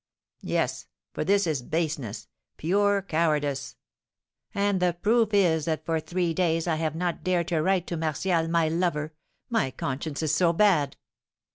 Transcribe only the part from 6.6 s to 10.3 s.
I have not dared to write to Martial, my lover, my conscience